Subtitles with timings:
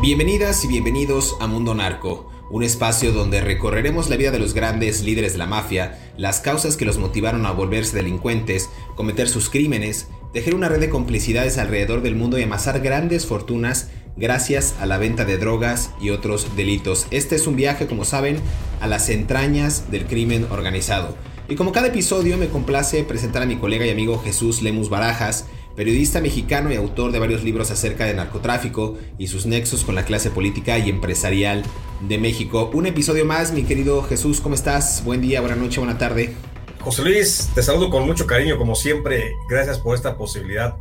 [0.00, 5.02] Bienvenidas y bienvenidos a Mundo Narco, un espacio donde recorreremos la vida de los grandes
[5.02, 10.06] líderes de la mafia, las causas que los motivaron a volverse delincuentes, cometer sus crímenes,
[10.32, 14.98] tejer una red de complicidades alrededor del mundo y amasar grandes fortunas gracias a la
[14.98, 17.08] venta de drogas y otros delitos.
[17.10, 18.38] Este es un viaje, como saben,
[18.80, 21.16] a las entrañas del crimen organizado.
[21.48, 25.46] Y como cada episodio me complace presentar a mi colega y amigo Jesús Lemus Barajas,
[25.78, 30.04] periodista mexicano y autor de varios libros acerca de narcotráfico y sus nexos con la
[30.04, 31.62] clase política y empresarial
[32.00, 32.68] de México.
[32.74, 35.04] Un episodio más, mi querido Jesús, ¿cómo estás?
[35.04, 36.34] Buen día, buena noche, buena tarde.
[36.80, 39.30] José Luis, te saludo con mucho cariño, como siempre.
[39.48, 40.74] Gracias por esta posibilidad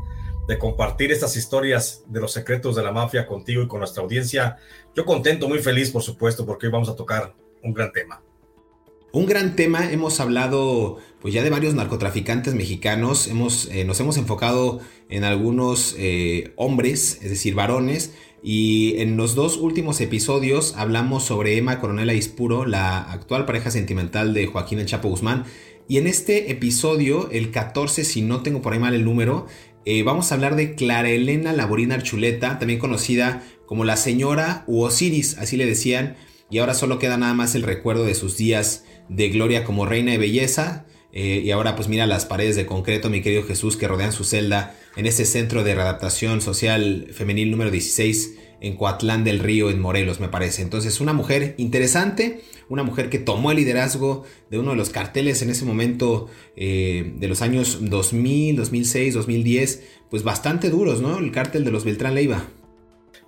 [0.47, 4.57] de compartir estas historias de los secretos de la mafia contigo y con nuestra audiencia.
[4.95, 8.23] Yo contento, muy feliz, por supuesto, porque hoy vamos a tocar un gran tema.
[9.13, 14.17] Un gran tema, hemos hablado pues ya de varios narcotraficantes mexicanos, hemos, eh, nos hemos
[14.17, 18.13] enfocado en algunos eh, hombres, es decir, varones,
[18.43, 24.33] y en los dos últimos episodios hablamos sobre Emma Coronel Aispuro, la actual pareja sentimental
[24.33, 25.45] de Joaquín El Chapo Guzmán,
[25.87, 29.47] y en este episodio, el 14, si no tengo por ahí mal el número,
[29.85, 34.81] eh, vamos a hablar de Clara Elena Laborina Archuleta, también conocida como la señora u
[34.81, 36.17] Osiris, así le decían,
[36.49, 40.11] y ahora solo queda nada más el recuerdo de sus días de gloria como reina
[40.11, 40.85] de belleza.
[41.13, 44.23] Eh, y ahora pues mira las paredes de concreto, mi querido Jesús, que rodean su
[44.23, 49.79] celda en ese centro de readaptación social femenil número 16 en Coatlán del Río, en
[49.79, 50.61] Morelos, me parece.
[50.61, 55.41] Entonces, una mujer interesante, una mujer que tomó el liderazgo de uno de los carteles
[55.41, 61.19] en ese momento eh, de los años 2000, 2006, 2010, pues bastante duros, ¿no?
[61.19, 62.47] El cártel de los Beltrán Leiva.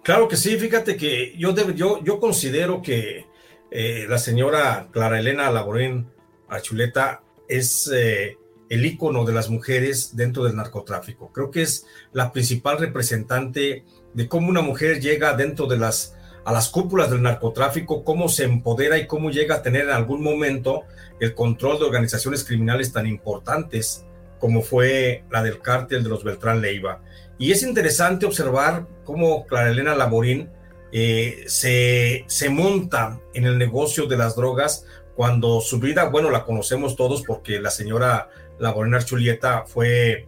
[0.03, 3.25] Claro que sí, fíjate que yo, yo, yo considero que
[3.71, 6.07] eh, la señora Clara Elena Laborín
[6.47, 8.37] Achuleta es eh,
[8.69, 11.31] el ícono de las mujeres dentro del narcotráfico.
[11.31, 13.83] Creo que es la principal representante
[14.13, 16.15] de cómo una mujer llega dentro de las
[16.45, 20.23] a las cúpulas del narcotráfico, cómo se empodera y cómo llega a tener en algún
[20.23, 20.83] momento
[21.19, 24.05] el control de organizaciones criminales tan importantes
[24.39, 27.03] como fue la del cártel de los Beltrán Leiva.
[27.39, 30.51] Y es interesante observar cómo Clara Elena Laborín
[30.91, 34.85] eh, se, se monta en el negocio de las drogas
[35.15, 38.29] cuando su vida, bueno, la conocemos todos porque la señora
[38.59, 40.27] Laborín Archulieta fue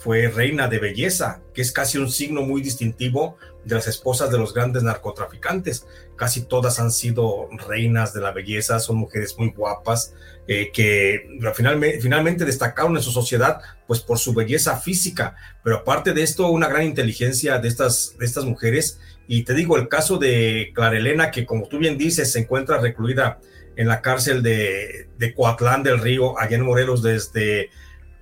[0.00, 4.38] fue reina de belleza, que es casi un signo muy distintivo de las esposas de
[4.38, 5.86] los grandes narcotraficantes.
[6.20, 10.12] Casi todas han sido reinas de la belleza, son mujeres muy guapas,
[10.46, 16.12] eh, que finalmente, finalmente destacaron en su sociedad pues por su belleza física, pero aparte
[16.12, 19.00] de esto, una gran inteligencia de estas, de estas mujeres.
[19.26, 22.76] Y te digo, el caso de Clara Elena, que como tú bien dices, se encuentra
[22.76, 23.40] recluida
[23.76, 27.70] en la cárcel de, de Coatlán del Río, allá en Morelos, desde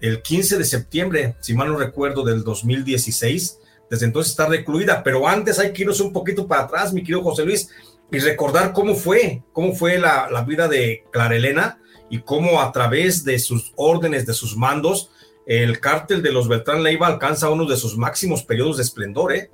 [0.00, 3.58] el 15 de septiembre, si mal no recuerdo, del 2016.
[3.90, 7.22] Desde entonces está recluida, pero antes hay que irnos un poquito para atrás, mi querido
[7.22, 7.70] José Luis,
[8.10, 13.24] y recordar cómo fue, cómo fue la, vida de Clara Elena y cómo a través
[13.24, 15.10] de sus órdenes, de sus mandos,
[15.46, 19.50] el cártel de los Beltrán Leiva alcanza uno de sus máximos periodos de esplendor, ¿eh?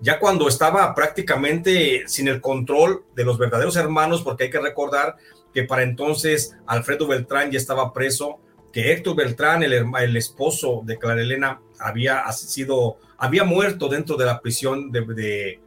[0.00, 5.16] ya cuando estaba prácticamente sin el control de los verdaderos hermanos, porque hay que recordar
[5.52, 8.38] que para entonces Alfredo Beltrán ya estaba preso,
[8.72, 14.26] que Héctor Beltrán, el, el esposo de Clara Elena, había sido, había muerto dentro de
[14.26, 15.60] la prisión de,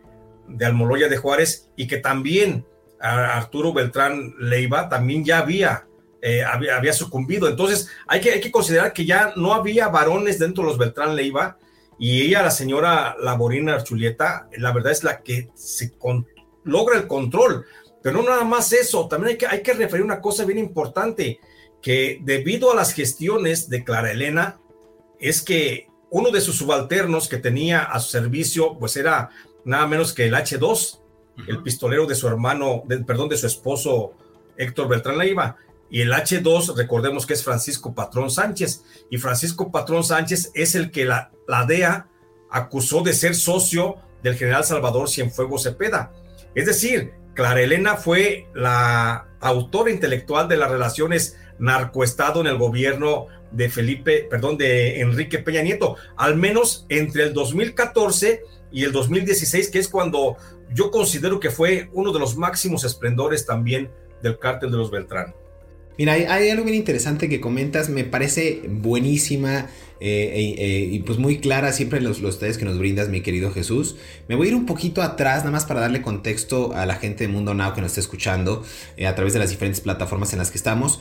[0.61, 2.65] Almoloya de Juárez y que también
[2.99, 5.87] Arturo Beltrán Leiva también ya había
[6.23, 7.47] eh, había, sucumbido.
[7.47, 11.15] Entonces, hay que, hay que considerar que ya no había varones dentro de los Beltrán
[11.15, 11.57] Leiva
[11.97, 15.93] y ella, la señora Laborina Archulieta, la verdad es la que se
[16.63, 17.65] logra el control.
[18.03, 21.39] Pero no nada más eso, también hay que, hay que referir una cosa bien importante,
[21.81, 24.59] que debido a las gestiones de Clara Elena,
[25.19, 29.29] es que uno de sus subalternos que tenía a su servicio, pues era
[29.65, 30.99] nada menos que el H2,
[31.47, 34.13] el pistolero de su hermano, perdón, de su esposo
[34.57, 35.57] Héctor Beltrán Leiva.
[35.89, 38.83] Y el H2, recordemos que es Francisco Patrón Sánchez.
[39.09, 42.07] Y Francisco Patrón Sánchez es el que la, la DEA
[42.49, 46.13] acusó de ser socio del general Salvador Cienfuegos Cepeda.
[46.55, 53.27] Es decir, Clara Elena fue la autora intelectual de las relaciones narcoestado en el gobierno
[53.51, 58.41] de Felipe, perdón, de Enrique Peña Nieto, al menos entre el 2014
[58.71, 60.37] y el 2016, que es cuando
[60.73, 63.89] yo considero que fue uno de los máximos esplendores también
[64.21, 65.33] del cártel de los Beltrán.
[65.97, 69.69] Mira, hay, algo bien interesante que comentas, me parece buenísima
[70.03, 73.97] eh, eh, y pues muy clara siempre los, los que nos brindas, mi querido Jesús.
[74.27, 77.25] Me voy a ir un poquito atrás, nada más para darle contexto a la gente
[77.25, 78.63] de Mundo Now que nos está escuchando
[78.97, 80.99] eh, a través de las diferentes plataformas en las que estamos.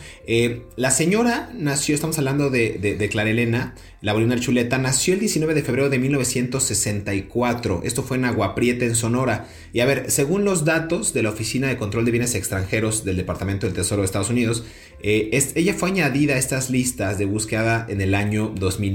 [0.76, 5.54] la señora nació, estamos hablando de, de, Clara Elena, la Bolina Chuleta, nació el 19
[5.54, 7.80] de febrero de 1964.
[7.84, 9.48] Esto fue en Aguaprieta, en Sonora.
[9.72, 13.16] Y a ver, según los datos de la Oficina de Control de Bienes Extranjeros del
[13.16, 14.64] Departamento del Tesoro de Estados Unidos,
[15.02, 18.89] ella fue añadida a estas listas de búsqueda en el año 2000.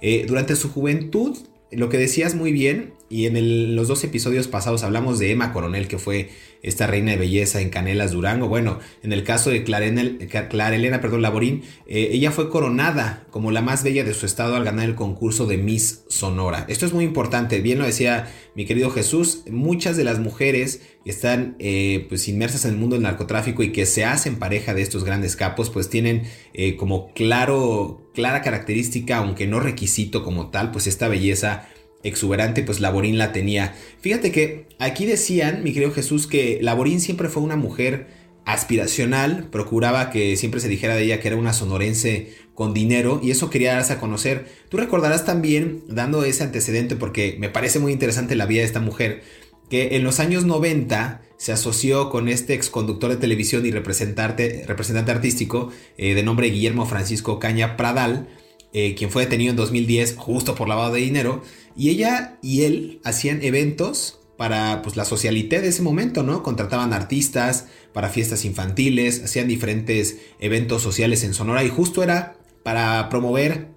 [0.00, 1.36] Eh, durante su juventud,
[1.70, 5.88] lo que decías muy bien, y en los dos episodios pasados hablamos de Emma Coronel,
[5.88, 6.30] que fue
[6.62, 8.48] esta reina de belleza en Canelas, Durango.
[8.48, 13.62] Bueno, en el caso de Clara, Elena perdón, Laborín, eh, ella fue coronada como la
[13.62, 16.66] más bella de su estado al ganar el concurso de Miss Sonora.
[16.68, 21.56] Esto es muy importante, bien lo decía mi querido Jesús, muchas de las mujeres están
[21.58, 25.04] eh, pues inmersas en el mundo del narcotráfico y que se hacen pareja de estos
[25.04, 30.86] grandes capos, pues tienen eh, como claro, clara característica, aunque no requisito como tal, pues
[30.86, 31.68] esta belleza
[32.02, 33.74] exuberante, pues Laborín la tenía.
[34.00, 38.08] Fíjate que aquí decían, mi querido Jesús, que Laborín siempre fue una mujer
[38.44, 43.30] aspiracional, procuraba que siempre se dijera de ella que era una sonorense con dinero y
[43.30, 44.46] eso quería darse a conocer.
[44.68, 48.80] Tú recordarás también, dando ese antecedente, porque me parece muy interesante la vida de esta
[48.80, 49.22] mujer,
[49.70, 54.64] que en los años 90 se asoció con este ex conductor de televisión y representante,
[54.66, 58.28] representante artístico eh, de nombre Guillermo Francisco Caña Pradal,
[58.74, 61.42] eh, quien fue detenido en 2010 justo por lavado de dinero,
[61.74, 66.42] y ella y él hacían eventos para pues, la socialité de ese momento, ¿no?
[66.42, 73.08] Contrataban artistas para fiestas infantiles, hacían diferentes eventos sociales en Sonora y justo era para
[73.08, 73.68] promover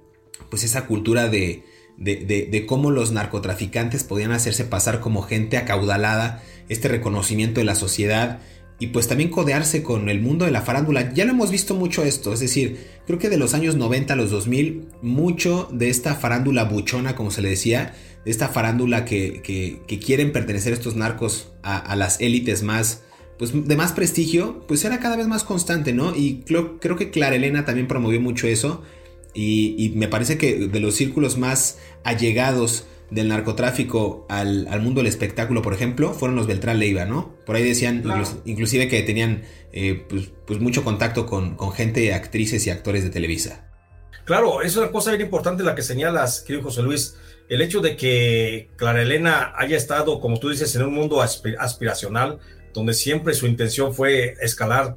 [0.50, 1.64] pues esa cultura de,
[2.04, 8.40] de, cómo los narcotraficantes podían hacerse pasar como gente acaudalada, este reconocimiento de la sociedad
[8.80, 11.14] y pues también codearse con el mundo de la farándula.
[11.14, 14.18] Ya lo hemos visto mucho esto, es decir, creo que de los años 90 a
[14.18, 17.94] los 2000, mucho de esta farándula buchona, como se le decía,
[18.26, 23.04] de esta farándula que, que, quieren pertenecer estos narcos a, las élites más,
[23.38, 26.16] pues de más prestigio, pues era cada vez más constante, ¿no?
[26.16, 28.84] Y creo, creo que Clara Elena también promovió mucho eso.
[29.34, 35.08] Y, y me parece que de los círculos más allegados del narcotráfico al, mundo del
[35.08, 37.36] espectáculo, por ejemplo, fueron los Beltrán Leiva, ¿no?
[37.46, 38.04] Por ahí decían
[38.46, 43.12] inclusive que tenían eh, pues, pues, mucho contacto con, con, gente, actrices y actores de
[43.12, 43.70] Televisa.
[44.26, 47.16] Claro, es una cosa bien importante la que señalas, querido José Luis.
[47.50, 52.40] El hecho de que Clara Elena haya estado, como tú dices, en un mundo aspiracional,
[52.74, 54.96] donde siempre su intención fue escalar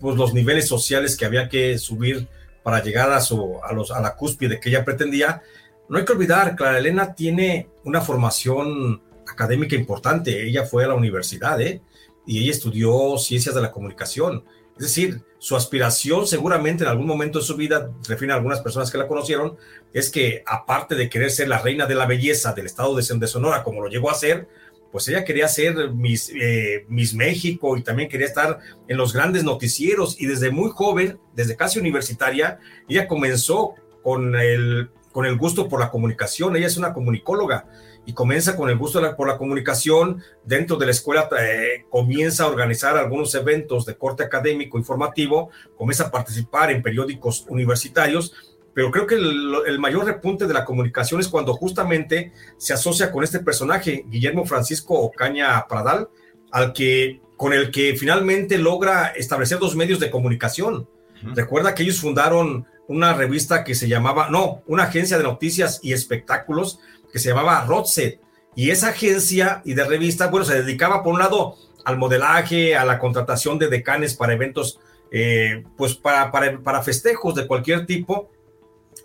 [0.00, 2.28] pues, los niveles sociales que había que subir
[2.62, 5.42] para llegar a, a, los, a la cúspide que ella pretendía,
[5.88, 10.46] no hay que olvidar, Clara Elena tiene una formación académica importante.
[10.46, 11.80] Ella fue a la universidad, ¿eh?
[12.26, 14.44] Y ella estudió ciencias de la comunicación.
[14.76, 18.90] Es decir, su aspiración seguramente en algún momento de su vida, refiere a algunas personas
[18.90, 19.56] que la conocieron,
[19.92, 23.64] es que aparte de querer ser la reina de la belleza del estado de Sonora,
[23.64, 24.46] como lo llegó a ser,
[24.90, 30.20] pues ella quería ser Miss, eh, México y también quería estar en los grandes noticieros.
[30.20, 35.80] Y desde muy joven, desde casi universitaria, ella comenzó con el con el gusto por
[35.80, 36.54] la comunicación.
[36.54, 37.66] Ella es una comunicóloga
[38.06, 40.22] y comienza con el gusto por la comunicación.
[40.44, 46.04] Dentro de la escuela eh, comienza a organizar algunos eventos de corte académico, informativo, comienza
[46.04, 48.57] a participar en periódicos universitarios.
[48.78, 53.24] Pero creo que el, mayor repunte de la comunicación es cuando justamente se asocia con
[53.24, 56.08] este personaje, Guillermo Francisco Ocaña Pradal,
[56.52, 60.88] al que, con el que finalmente logra establecer dos medios de comunicación.
[61.34, 65.92] Recuerda que ellos fundaron una revista que se llamaba, no, una agencia de noticias y
[65.92, 66.78] espectáculos
[67.12, 68.20] que se llamaba Rotset.
[68.54, 72.84] Y esa agencia y de revista, bueno, se dedicaba por un lado al modelaje, a
[72.84, 74.78] la contratación de decanes para eventos
[75.10, 78.30] eh, pues para, para, para festejos de cualquier tipo,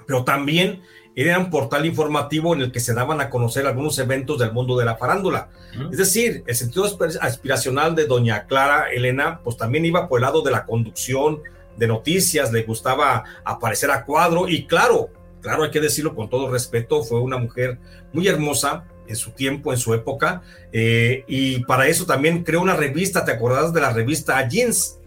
[0.06, 0.82] pero también
[1.16, 4.78] era un portal informativo en el que se daban a conocer algunos eventos del mundo
[4.78, 5.50] de la farándula.
[5.92, 6.86] Es decir, el sentido
[7.22, 11.42] aspiracional de doña Clara Elena, pues también iba por el lado de la conducción
[11.78, 15.10] de noticias, le gustaba aparecer a cuadro y claro,
[15.42, 17.80] claro, hay que decirlo con todo respeto, fue una mujer
[18.12, 22.76] muy hermosa en su tiempo, en su época, eh, y para eso también creó una
[22.76, 25.00] revista, ¿te acordás de la revista Jeans?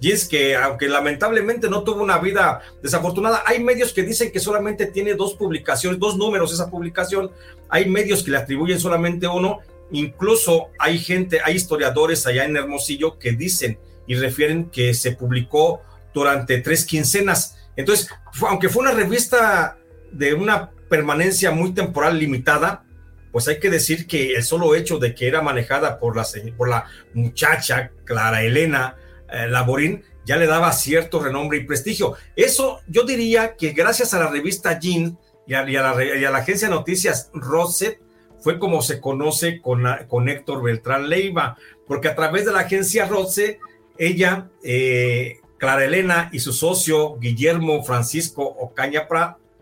[0.00, 4.40] Y es que, aunque lamentablemente no tuvo una vida desafortunada, hay medios que dicen que
[4.40, 7.30] solamente tiene dos publicaciones, dos números esa publicación.
[7.68, 9.60] Hay medios que le atribuyen solamente uno.
[9.90, 15.82] Incluso hay gente, hay historiadores allá en Hermosillo que dicen y refieren que se publicó
[16.12, 17.56] durante tres quincenas.
[17.76, 18.08] Entonces,
[18.48, 19.78] aunque fue una revista
[20.12, 22.84] de una permanencia muy temporal limitada,
[23.32, 26.68] pues hay que decir que el solo hecho de que era manejada por la, por
[26.68, 28.96] la muchacha Clara Elena,
[29.30, 32.14] eh, Laborín ya le daba cierto renombre y prestigio.
[32.34, 37.30] Eso yo diría que gracias a la revista Jean y a, la, agencia de noticias
[37.32, 38.00] Roset
[38.40, 41.56] fue como se conoce con, Héctor Beltrán Leiva,
[41.86, 43.58] porque a través de la agencia Roset,
[43.98, 49.06] ella, eh, Clara Elena y su socio Guillermo Francisco Ocaña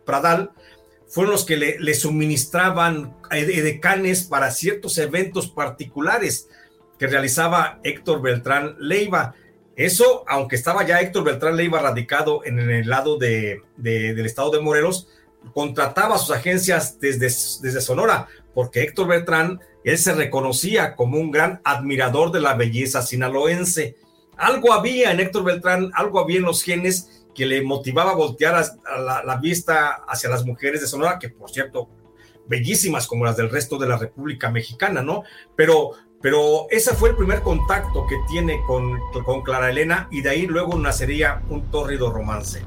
[0.04, 0.50] Pradal,
[1.06, 6.48] fueron los que le, le suministraban decanes para ciertos eventos particulares
[6.98, 9.34] que realizaba Héctor Beltrán Leiva.
[9.76, 14.60] Eso, aunque estaba ya Héctor Beltrán Leiva radicado en el lado de, del estado de
[14.60, 15.08] Morelos,
[15.52, 21.30] contrataba a sus agencias desde, desde Sonora, porque Héctor Beltrán, él se reconocía como un
[21.30, 23.96] gran admirador de la belleza sinaloense.
[24.36, 28.54] Algo había en Héctor Beltrán, algo había en los genes que le motivaba a voltear
[28.54, 31.88] a, la, la, vista hacia las mujeres de Sonora, que por cierto,
[32.46, 35.24] bellísimas como las del resto de la República Mexicana, ¿no?
[35.56, 35.92] Pero
[36.24, 40.46] pero ese fue el primer contacto que tiene con, con Clara Elena y de ahí
[40.46, 42.62] luego nacería un tórrido romance.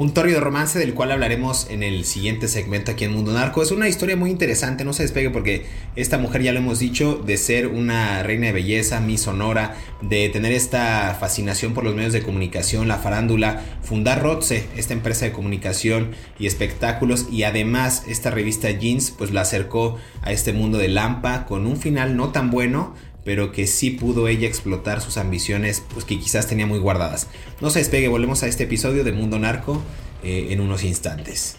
[0.00, 3.62] Un tórrido romance del cual hablaremos en el siguiente segmento aquí en Mundo Narco.
[3.62, 7.16] Es una historia muy interesante, no se despegue porque esta mujer, ya lo hemos dicho,
[7.16, 12.14] de ser una reina de belleza, mi sonora, de tener esta fascinación por los medios
[12.14, 18.30] de comunicación, la farándula, fundar Rotse, esta empresa de comunicación y espectáculos, y además esta
[18.30, 22.50] revista Jeans, pues la acercó a este mundo de Lampa con un final no tan
[22.50, 27.28] bueno, pero que sí pudo ella explotar sus ambiciones, pues que quizás tenía muy guardadas.
[27.60, 29.82] No se despegue, volvemos a este episodio de Mundo Narco
[30.22, 31.56] eh, en unos instantes.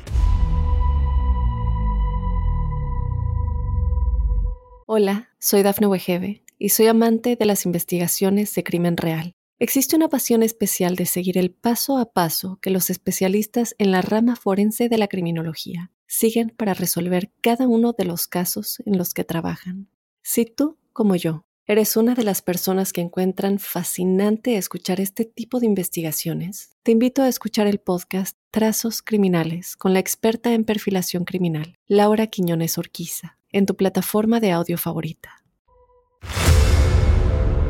[4.87, 9.33] Hola, soy Dafne Wegebe y soy amante de las investigaciones de crimen real.
[9.57, 14.01] Existe una pasión especial de seguir el paso a paso que los especialistas en la
[14.01, 19.13] rama forense de la criminología siguen para resolver cada uno de los casos en los
[19.13, 19.87] que trabajan.
[20.23, 25.61] Si tú, como yo, ¿Eres una de las personas que encuentran fascinante escuchar este tipo
[25.61, 26.71] de investigaciones?
[26.83, 32.27] Te invito a escuchar el podcast Trazos Criminales con la experta en perfilación criminal, Laura
[32.27, 35.45] Quiñones Orquiza, en tu plataforma de audio favorita.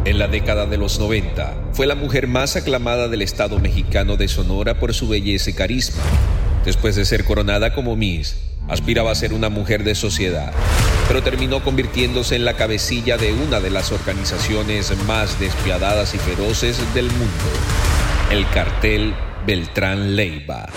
[0.05, 4.27] En la década de los 90, fue la mujer más aclamada del Estado mexicano de
[4.29, 6.01] Sonora por su belleza y carisma.
[6.65, 8.35] Después de ser coronada como Miss,
[8.67, 10.55] aspiraba a ser una mujer de sociedad
[11.11, 16.77] pero terminó convirtiéndose en la cabecilla de una de las organizaciones más despiadadas y feroces
[16.93, 17.27] del mundo,
[18.31, 19.13] el cartel
[19.45, 20.69] Beltrán Leiva.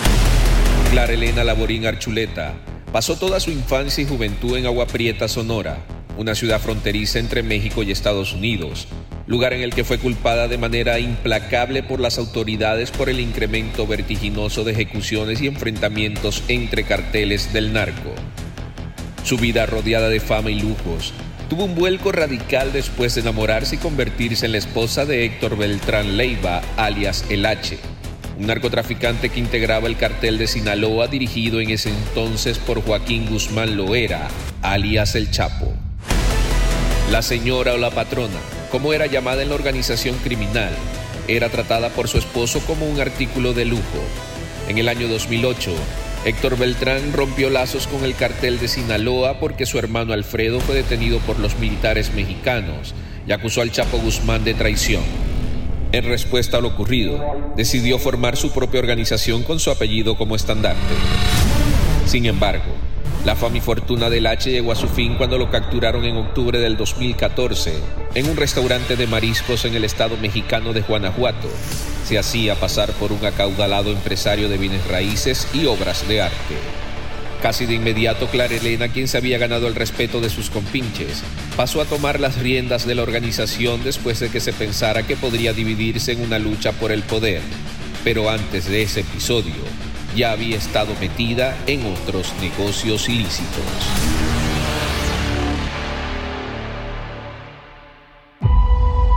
[0.90, 2.54] Clara Elena Laborín Archuleta
[2.90, 5.78] pasó toda su infancia y juventud en Agua Prieta, Sonora,
[6.18, 8.88] una ciudad fronteriza entre México y Estados Unidos,
[9.28, 13.86] lugar en el que fue culpada de manera implacable por las autoridades por el incremento
[13.86, 18.16] vertiginoso de ejecuciones y enfrentamientos entre carteles del narco.
[19.24, 21.14] Su vida rodeada de fama y lujos
[21.48, 26.18] tuvo un vuelco radical después de enamorarse y convertirse en la esposa de Héctor Beltrán
[26.18, 27.78] Leiva, alias El H,
[28.38, 33.78] un narcotraficante que integraba el cartel de Sinaloa dirigido en ese entonces por Joaquín Guzmán
[33.78, 34.28] Loera,
[34.60, 35.72] alias El Chapo.
[37.10, 38.40] La señora o la patrona,
[38.70, 40.72] como era llamada en la organización criminal,
[41.28, 43.82] era tratada por su esposo como un artículo de lujo.
[44.68, 45.74] En el año 2008,
[46.24, 51.18] Héctor Beltrán rompió lazos con el cartel de Sinaloa porque su hermano Alfredo fue detenido
[51.18, 52.94] por los militares mexicanos
[53.26, 55.02] y acusó al Chapo Guzmán de traición.
[55.92, 57.22] En respuesta a lo ocurrido,
[57.56, 60.94] decidió formar su propia organización con su apellido como estandarte.
[62.06, 62.72] Sin embargo,
[63.26, 66.58] la fama y fortuna del H llegó a su fin cuando lo capturaron en octubre
[66.58, 67.74] del 2014
[68.14, 71.48] en un restaurante de mariscos en el estado mexicano de Guanajuato.
[72.04, 76.54] Se hacía pasar por un acaudalado empresario de bienes raíces y obras de arte.
[77.40, 81.22] Casi de inmediato, Clara Elena, quien se había ganado el respeto de sus compinches,
[81.56, 85.52] pasó a tomar las riendas de la organización después de que se pensara que podría
[85.52, 87.42] dividirse en una lucha por el poder.
[88.02, 89.54] Pero antes de ese episodio,
[90.14, 94.33] ya había estado metida en otros negocios ilícitos.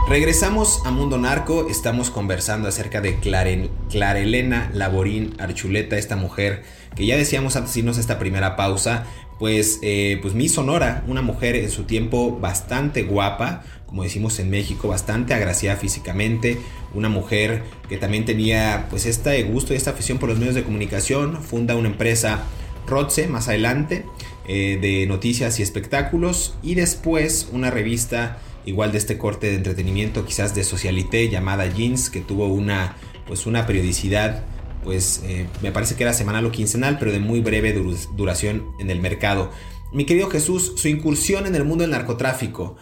[0.08, 6.62] Regresamos a Mundo Narco, estamos conversando acerca de Clara Elena Laborín Archuleta, esta mujer
[6.96, 9.04] que ya decíamos antes de irnos a esta primera pausa,
[9.38, 14.48] pues, eh, pues mi Sonora, una mujer en su tiempo bastante guapa, como decimos en
[14.48, 16.56] México, bastante agraciada físicamente,
[16.94, 20.64] una mujer que también tenía pues este gusto y esta afición por los medios de
[20.64, 22.44] comunicación, funda una empresa
[22.86, 24.06] Rotse más adelante
[24.46, 30.24] eh, de noticias y espectáculos y después una revista igual de este corte de entretenimiento
[30.24, 32.96] quizás de socialité llamada Jeans que tuvo una
[33.26, 34.44] pues una periodicidad
[34.84, 37.72] pues eh, me parece que era semanal o quincenal, pero de muy breve
[38.16, 39.50] duración en el mercado.
[39.92, 42.76] Mi querido Jesús, su incursión en el mundo del narcotráfico,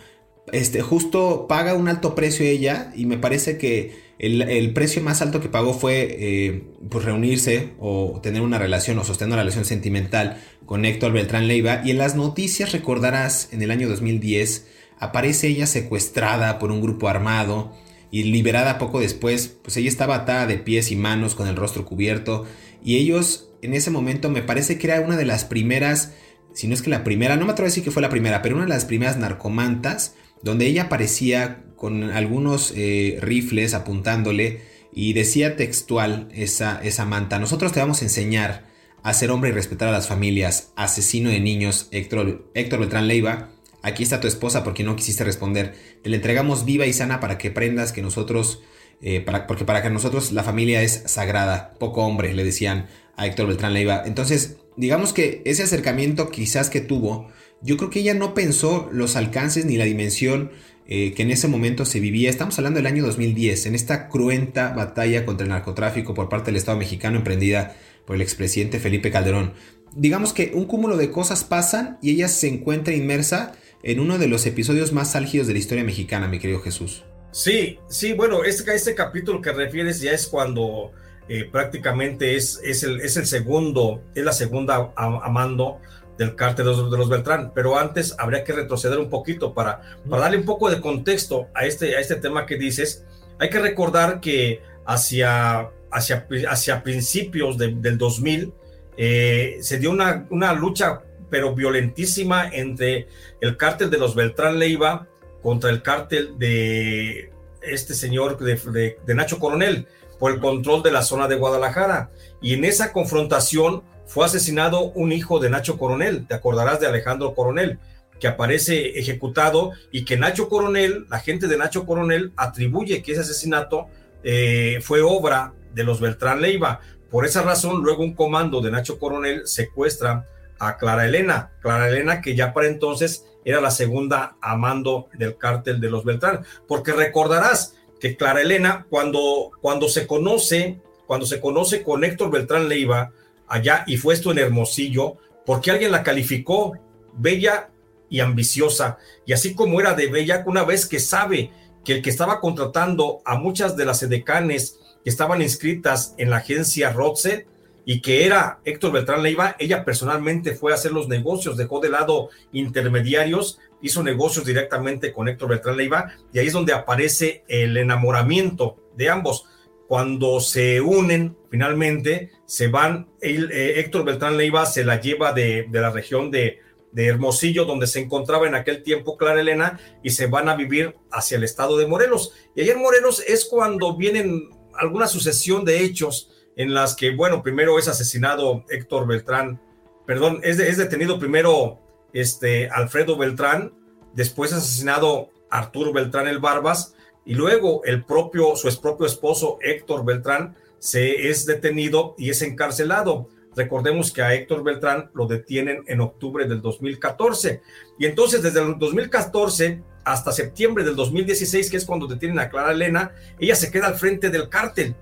[0.53, 5.41] este, justo paga un alto precio ella y me parece que el, precio más alto
[5.41, 10.41] que pagó fue eh, pues reunirse o tener una relación o sostener una relación sentimental
[10.65, 14.67] con Héctor Beltrán Leiva y en las noticias recordarás en el año 2010
[14.99, 17.73] aparece ella secuestrada por un grupo armado
[18.11, 21.85] y liberada poco después, pues ella estaba atada de pies y manos con el rostro
[21.85, 22.47] cubierto
[22.83, 26.13] y ellos en ese momento me parece que era una de las primeras,
[26.55, 28.43] si no es que la primera, no me atrevo a decir que fue la primera,
[28.43, 34.63] pero una de las primeras narcomantas donde ella aparecía con algunos eh, rifles apuntándole
[34.93, 38.67] y decía textual esa, esa manta, nosotros te vamos a enseñar
[39.03, 43.51] a ser hombre y respetar a las familias, asesino de niños Héctor, Héctor Beltrán Leiva,
[43.87, 45.77] Aquí está tu esposa porque no quisiste responder.
[46.03, 48.61] Te la entregamos viva y sana para que aprendas que nosotros,
[49.01, 51.73] eh, porque para que nosotros la familia es sagrada.
[51.79, 54.03] Poco hombre, le decían a Héctor Beltrán Leiva.
[54.05, 57.29] Entonces, digamos que ese acercamiento quizás que tuvo,
[57.63, 60.51] yo creo que ella no pensó los alcances ni la dimensión
[60.89, 62.29] eh, que en ese momento se vivía.
[62.29, 66.57] Estamos hablando del año 2010, en esta cruenta batalla contra el narcotráfico por parte del
[66.57, 69.53] Estado mexicano emprendida por el expresidente Felipe Calderón.
[69.95, 74.29] Digamos que un cúmulo de cosas pasan y ella se encuentra inmersa en uno de
[74.29, 77.05] los episodios más álgidos de la historia mexicana, mi querido Jesús.
[77.31, 80.93] Sí, sí, bueno, este, este capítulo que refieres ya es cuando
[81.29, 85.81] eh, prácticamente es, es, el, es el segundo, es la segunda amando
[86.17, 90.39] del cártel de los, Beltrán, pero antes habría que retroceder un poquito para, para darle
[90.39, 93.05] un poco de contexto a este, a este tema que dices.
[93.39, 98.53] Hay que recordar que hacia, hacia, hacia principios del 2000
[98.97, 103.09] eh, se dio una, una lucha pero violentísima entre
[103.41, 105.07] el cártel de los Beltrán Leiva
[105.43, 107.31] contra el cártel de
[107.63, 109.87] este señor de, Nacho Coronel
[110.19, 112.11] por el control de la zona de Guadalajara.
[112.41, 117.35] Y en esa confrontación fue asesinado un hijo de Nacho Coronel, te acordarás de Alejandro
[117.35, 117.79] Coronel,
[118.21, 123.21] que aparece ejecutado y que Nacho Coronel, la gente de Nacho Coronel, atribuye que ese
[123.21, 123.89] asesinato
[124.23, 126.81] eh, fue obra de los Beltrán Leiva.
[127.11, 130.27] Por esa razón, luego un comando de Nacho Coronel secuestra
[130.59, 131.53] a Clara Elena.
[131.61, 136.45] Clara Elena que ya para entonces era la segunda amando del cártel de los Beltrán.
[136.67, 142.69] Porque recordarás que Clara Elena cuando, cuando se conoce, cuando se conoce con Héctor Beltrán
[142.69, 143.13] Leiva
[143.47, 146.77] allá y fue esto en Hermosillo, porque alguien la calificó
[147.15, 147.71] bella
[148.09, 148.99] y ambiciosa.
[149.25, 151.51] Y así como era de bella, una vez que sabe
[151.85, 156.39] que el que estaba contratando a muchas de las edecanes que estaban inscritas en la
[156.39, 157.47] agencia Rotse
[157.89, 161.89] y que era Héctor Beltrán Leiva, ella personalmente fue a hacer los negocios, dejó de
[161.89, 167.77] lado intermediarios, hizo negocios directamente con Héctor Beltrán Leiva y ahí es donde aparece el
[167.77, 169.45] enamoramiento de ambos.
[169.87, 175.91] Cuando se unen, finalmente se van, eh, Héctor Beltrán Leiva se la lleva de, la
[175.91, 176.59] región de,
[176.91, 180.97] de Hermosillo, donde se encontraba en aquel tiempo Clara Elena, y se van a vivir
[181.13, 182.33] hacia el estado de Morelos.
[182.57, 187.79] Y en Morelos es cuando vienen alguna sucesión de hechos en las que, bueno, primero
[187.79, 189.61] es asesinado Héctor Beltrán,
[190.07, 191.79] perdón, es, es detenido primero
[192.13, 193.75] este, Alfredo Beltrán,
[194.15, 196.95] después es asesinado Arturo Beltrán el Barbas,
[197.27, 203.29] y luego el propio, su propio esposo Héctor Beltrán se es detenido y es encarcelado.
[203.57, 207.63] Recordemos que a Héctor Beltrán lo detienen en octubre del 2014.
[207.99, 212.71] Y entonces desde el 2014 hasta septiembre del 2016, que es cuando detienen a Clara
[212.71, 214.95] Elena, ella se queda al frente del cártel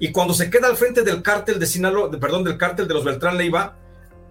[0.00, 3.04] y cuando se queda al frente del cártel de Sinaloa, perdón, del cártel de los
[3.04, 3.76] Beltrán Leiva,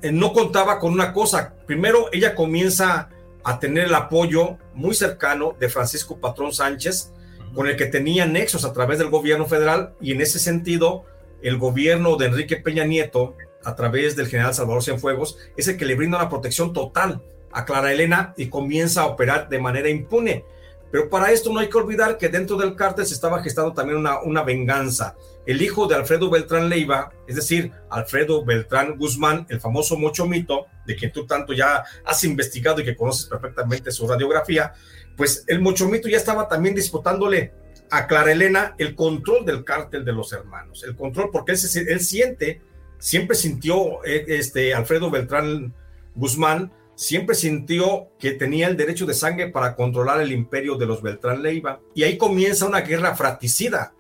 [0.01, 1.53] eh, no contaba con una cosa.
[1.67, 3.09] Primero, ella comienza
[3.43, 7.13] a tener el apoyo muy cercano de Francisco Patrón Sánchez,
[7.53, 11.05] con el que tenía nexos a través del gobierno federal, y en ese sentido,
[11.43, 15.85] el gobierno de Enrique Peña Nieto, a través del general Salvador Cienfuegos, es el que
[15.85, 20.45] le brinda una protección total a Clara Elena y comienza a operar de manera impune.
[20.91, 23.97] Pero para esto no hay que olvidar que dentro del cártel se estaba gestando también
[23.97, 25.15] una, una venganza.
[25.45, 30.95] El hijo de Alfredo Beltrán Leiva, es decir, Alfredo Beltrán Guzmán, el famoso Mochomito, de
[30.95, 34.73] quien tú tanto ya has investigado y que conoces perfectamente su radiografía,
[35.15, 37.53] pues el Mochomito ya estaba también disputándole
[37.91, 41.99] a Clara Elena el control del cártel de los hermanos, el control porque él, él
[41.99, 42.61] siente,
[42.97, 45.73] siempre sintió eh, este Alfredo Beltrán
[46.15, 51.01] Guzmán, siempre sintió que tenía el derecho de sangre para controlar el imperio de los
[51.01, 51.79] Beltrán Leiva.
[51.95, 53.93] Y ahí comienza una guerra fratricida.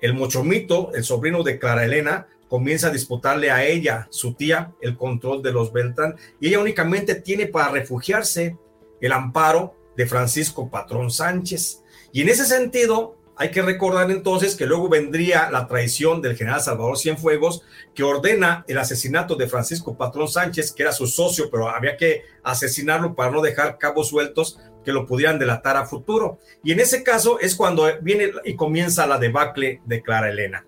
[0.00, 4.96] El Mochomito, el sobrino de Clara Elena, comienza a disputarle a ella, su tía, el
[4.96, 6.16] control de los Beltrán.
[6.40, 8.56] Y ella únicamente tiene para refugiarse
[9.02, 11.82] el amparo de Francisco Patrón Sánchez.
[12.12, 16.60] Y en ese sentido, hay que recordar entonces que luego vendría la traición del general
[16.60, 17.62] Salvador Cienfuegos,
[17.94, 22.22] que ordena el asesinato de Francisco Patrón Sánchez, que era su socio, pero había que
[22.42, 26.38] asesinarlo para no dejar cabos sueltos que lo pudieran delatar a futuro.
[26.64, 30.64] Y en ese caso es cuando viene y comienza la debacle de Clara Elena.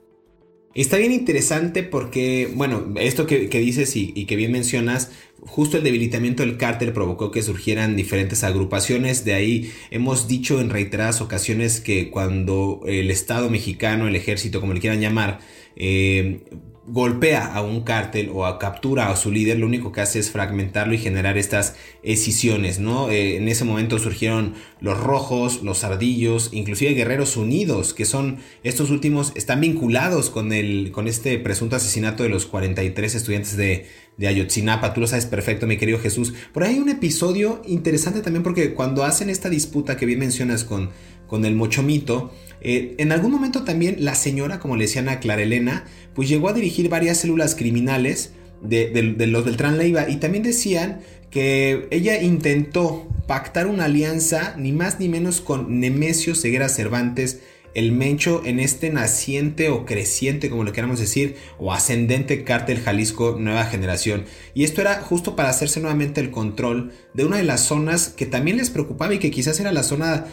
[0.81, 5.11] Está bien interesante porque, bueno, esto que, dices y, y, que bien mencionas,
[5.41, 9.25] justo el debilitamiento del cártel provocó que surgieran diferentes agrupaciones.
[9.25, 14.73] De ahí hemos dicho en reiteradas ocasiones que cuando el Estado mexicano, el ejército, como
[14.73, 15.41] le quieran llamar,
[15.75, 16.43] eh,
[16.91, 20.31] golpea a un cártel o a captura a su líder, lo único que hace es
[20.31, 23.11] fragmentarlo y generar estas escisiones, ¿no?
[23.11, 28.91] Eh, en ese momento surgieron los rojos, los ardillos, inclusive guerreros unidos, que son estos
[28.91, 33.87] últimos, están vinculados con, el, con este presunto asesinato de los 43 estudiantes de,
[34.19, 36.35] Ayotzinapa, tú lo sabes perfecto, mi querido Jesús.
[36.53, 40.65] Por ahí hay un episodio interesante también porque cuando hacen esta disputa que bien mencionas
[40.65, 40.91] con,
[41.29, 45.43] con el Mochomito, eh, en algún momento también la señora, como le decían a Clara
[45.43, 50.43] Elena, pues llegó a dirigir varias células criminales de, de los Beltrán Leiva y también
[50.43, 57.41] decían que ella intentó pactar una alianza ni más ni menos con Nemesio Ceguera Cervantes,
[57.79, 63.37] el Mencho en este naciente o creciente, como lo queramos decir, o ascendente cártel Jalisco
[63.39, 64.25] Nueva Generación.
[64.53, 68.27] Y esto era justo para hacerse nuevamente el control de una de las zonas que
[68.27, 70.27] también les preocupaba y que quizás era la zona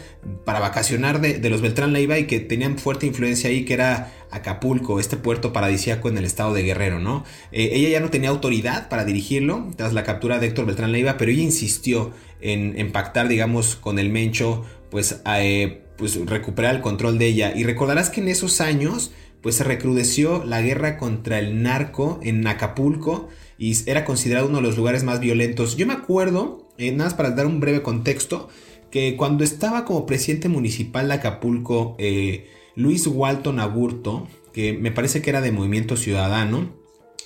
[0.44, 4.98] para vacacionar de, los Beltrán Leiva y que tenían fuerte influencia ahí, que era Acapulco,
[4.98, 7.24] este puerto paradisíaco en el estado de Guerrero, ¿no?
[7.52, 11.16] Eh, ella ya no tenía autoridad para dirigirlo tras la captura de Héctor Beltrán Leiva,
[11.16, 15.20] pero ella insistió en, en pactar, digamos, con el Mencho, pues...
[15.24, 17.52] a eh, pues recuperar el control de ella.
[17.54, 22.46] Y recordarás que en esos años pues se recrudeció la guerra contra el narco en
[22.46, 23.28] Acapulco
[23.58, 25.76] y era considerado uno de los lugares más violentos.
[25.76, 28.48] Yo me acuerdo, eh, nada más para dar un breve contexto,
[28.90, 35.22] que cuando estaba como presidente municipal de Acapulco, eh, Luis Walton Aburto, que me parece
[35.22, 36.72] que era de Movimiento Ciudadano,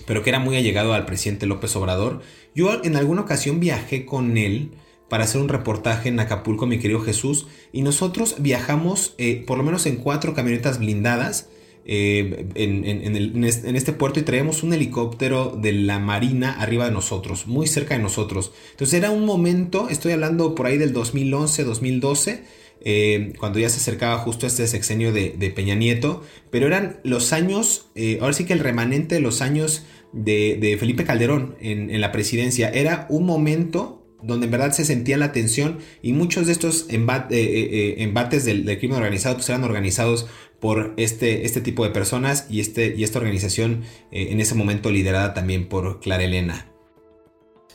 [0.06, 2.22] pero que era muy allegado al presidente López Obrador,
[2.54, 4.72] yo en alguna ocasión viajé con él
[5.10, 7.48] para hacer un reportaje en Acapulco, mi querido Jesús.
[7.72, 11.48] Y nosotros viajamos eh, por lo menos en cuatro camionetas blindadas
[11.84, 17.66] eh, en, este puerto y traíamos un helicóptero de la Marina arriba de nosotros, muy
[17.66, 18.52] cerca de nosotros.
[18.70, 22.44] Entonces era un momento, estoy hablando por ahí del 2011, 2012.
[22.82, 27.88] Eh, cuando ya se acercaba justo este sexenio de, Peña Nieto, pero eran los años,
[28.20, 33.06] ahora sí que el remanente de los años de, Felipe Calderón en, la presidencia, era
[33.10, 37.28] un momento donde en verdad se sentía la tensión y muchos de estos eh, eh,
[37.30, 40.26] eh, embates del, crimen organizado pues eran organizados
[40.60, 45.32] por este, este tipo de personas y, este, y esta organización en ese momento liderada
[45.32, 46.70] también por Clara Elena.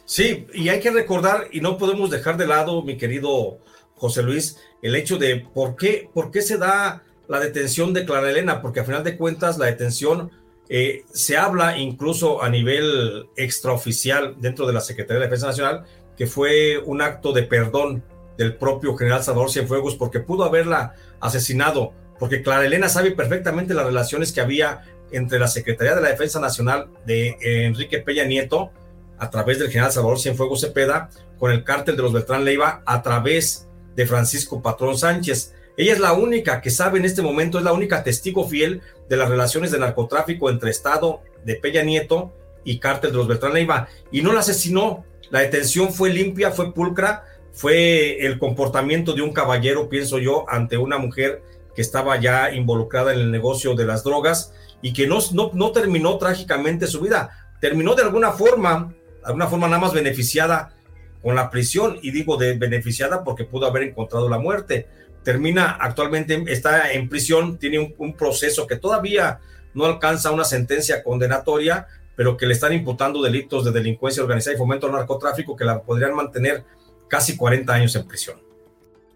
[0.06, 3.58] Sí, y hay que recordar y no podemos dejar de lado, mi querido
[3.96, 8.30] José Luis, el hecho de por qué, por qué se da la detención de Clara
[8.30, 10.30] Elena, porque a final de cuentas la detención
[11.12, 15.86] se habla incluso a nivel extraoficial dentro de la Secretaría de Defensa Nacional
[16.18, 18.04] que fue un acto de perdón
[18.38, 23.86] del propio general Salvador Cienfuegos porque pudo haberla asesinado, porque Clara Elena sabe perfectamente las
[23.86, 28.72] relaciones que había entre la Secretaría de la Defensa Nacional de Enrique Peña Nieto
[29.18, 33.02] a través del general Salvador Cienfuegos Cepeda con el cártel de los Beltrán Leiva a
[33.02, 35.54] través de Francisco Patrón Sánchez.
[35.78, 39.18] Ella es la única que sabe en este momento, es la única testigo fiel de
[39.18, 43.88] las relaciones de narcotráfico entre Estado de Peña Nieto y cártel de los Beltrán Leiva.
[44.12, 49.32] Y no la asesinó, la detención fue limpia, fue pulcra, fue el comportamiento de un
[49.32, 51.42] caballero, pienso yo, ante una mujer
[51.76, 56.18] que estaba ya involucrada en el negocio de las drogas y que no, no, terminó
[56.18, 60.74] trágicamente su vida, terminó de alguna forma, alguna forma nada más beneficiada
[61.22, 64.88] con la prisión, y digo de beneficiada porque pudo haber encontrado la muerte.
[65.24, 69.40] Termina actualmente, está en prisión, tiene un proceso que todavía
[69.74, 74.58] no alcanza una sentencia condenatoria, pero que le están imputando delitos de delincuencia organizada y
[74.58, 76.64] fomento al narcotráfico que la podrían mantener
[77.08, 78.46] casi 40 años en prisión.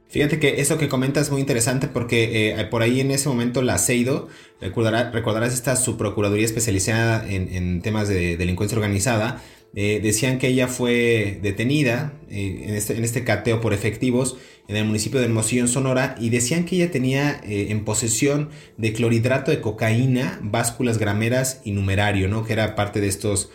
[0.10, 3.62] Fíjate que eso que comentas es muy interesante porque eh, por ahí en ese momento
[3.62, 4.28] la CEIDO,
[4.60, 9.44] recordarás esta subprocuraduría especializada en, temas de delincuencia organizada,
[9.76, 14.38] eh, decían que ella fue detenida eh, en, este, en, este, cateo por efectivos
[14.70, 18.94] en el municipio de Hermosillo, en Sonora, y decían que ella tenía en posesión de
[18.94, 22.46] clorhidrato de cocaína, básculas grameras y numerario, ¿no?
[22.46, 23.50] que era parte de estos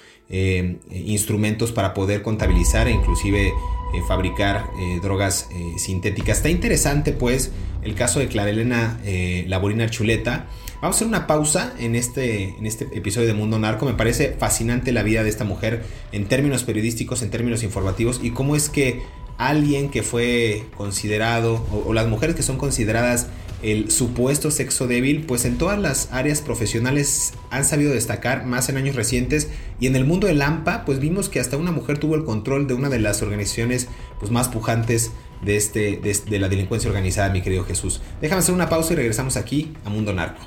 [0.90, 3.52] instrumentos para poder contabilizar e inclusive
[3.94, 6.38] eh, fabricar eh, drogas eh, sintéticas.
[6.38, 8.98] Está interesante pues el caso de Clarelena
[9.46, 10.46] Laborina Chuleta.
[10.80, 13.86] Vamos a hacer una pausa en este, en este episodio de Mundo Narco.
[13.86, 18.30] Me parece fascinante la vida de esta mujer en términos periodísticos, en términos informativos y
[18.30, 19.02] cómo es que
[19.38, 23.28] alguien que fue considerado o las mujeres que son consideradas
[23.64, 28.76] el supuesto sexo débil, pues en todas las áreas profesionales han sabido destacar más en
[28.76, 29.48] años recientes
[29.80, 32.66] y en el mundo del AMPA, pues vimos que hasta una mujer tuvo el control
[32.66, 33.88] de una de las organizaciones
[34.20, 38.02] pues, más pujantes de, este, de, la delincuencia organizada, mi querido Jesús.
[38.20, 40.42] Déjame hacer una pausa y regresamos aquí a Mundo Narco.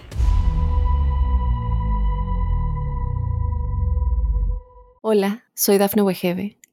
[5.01, 6.56] Hola, soy Dafne Wegebe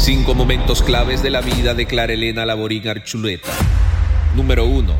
[0.00, 3.50] Cinco momentos claves de la vida de Clara Elena Laborín Archuleta.
[4.34, 4.94] Número 1.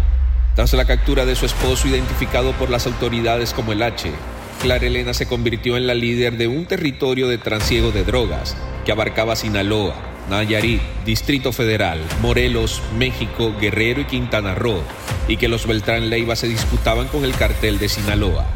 [0.55, 4.13] Tras la captura de su esposo identificado por las autoridades como el H,
[4.61, 8.93] Clara Elena se convirtió en la líder de un territorio de transiego de drogas que
[8.93, 9.95] abarcaba Sinaloa,
[10.29, 14.83] Nayarit, Distrito Federal, Morelos, México, Guerrero y Quintana Roo,
[15.29, 18.47] y que los Beltrán Leiva se disputaban con el cartel de Sinaloa.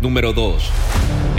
[0.00, 0.70] Número 2.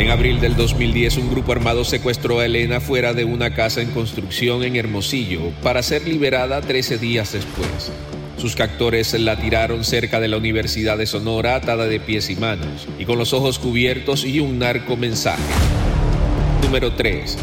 [0.02, 3.92] En abril del 2010, un grupo armado secuestró a Elena fuera de una casa en
[3.92, 7.92] construcción en Hermosillo para ser liberada 13 días después.
[8.36, 12.88] Sus captores la tiraron cerca de la Universidad de Sonora atada de pies y manos
[12.98, 15.44] y con los ojos cubiertos y un narco mensaje.
[16.64, 17.38] Número 3.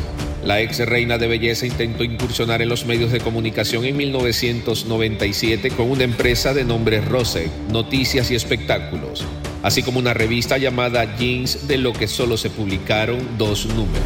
[0.45, 5.91] La ex reina de belleza intentó incursionar en los medios de comunicación en 1997 con
[5.91, 9.25] una empresa de nombre Rose, Noticias y Espectáculos,
[9.63, 14.03] así como una revista llamada Jeans de lo que solo se publicaron dos números.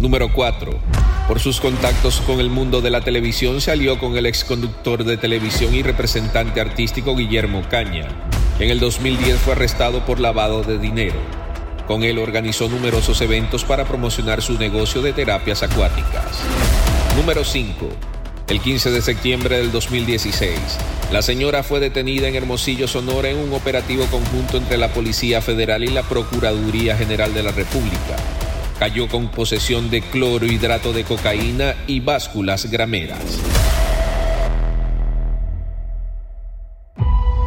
[0.00, 0.72] Número 4.
[1.28, 5.16] Por sus contactos con el mundo de la televisión se alió con el exconductor de
[5.16, 8.08] televisión y representante artístico Guillermo Caña,
[8.58, 11.43] en el 2010 fue arrestado por lavado de dinero.
[11.86, 16.40] Con él organizó numerosos eventos para promocionar su negocio de terapias acuáticas.
[17.16, 17.88] Número 5.
[18.48, 20.58] El 15 de septiembre del 2016,
[21.12, 25.82] la señora fue detenida en Hermosillo, Sonora, en un operativo conjunto entre la Policía Federal
[25.82, 28.16] y la Procuraduría General de la República.
[28.78, 33.40] Cayó con posesión de cloro, hidrato de cocaína y básculas grameras.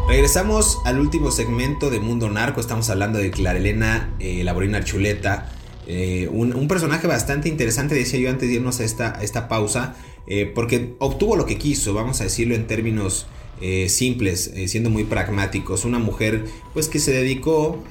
[0.08, 2.62] Regresamos al último segmento de Mundo Narco.
[2.62, 5.52] Estamos hablando de Clarelena eh, Laborina Archuleta.
[5.86, 9.96] Eh, un, personaje bastante interesante, decía yo antes de irnos a esta, a esta pausa.
[10.26, 13.28] Eh, porque obtuvo lo que quiso, vamos a decirlo en términos
[13.60, 15.84] eh, simples, siendo muy pragmáticos.
[15.84, 17.84] Una mujer pues que se dedicó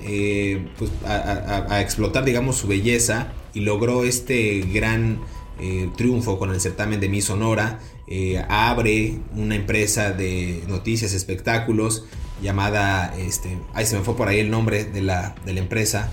[0.78, 5.20] pues, a, explotar digamos su belleza y logró este gran
[5.96, 7.78] triunfo con el certamen de Miss Sonora.
[8.48, 12.04] Abre una empresa de noticias, espectáculos
[12.42, 16.10] llamada, este, ay se me fue por ahí el nombre de la, de la empresa.